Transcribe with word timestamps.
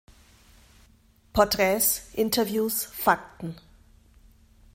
Portraits, 1.31 2.07
Interviews, 2.15 2.83
Fakten. 2.85 3.53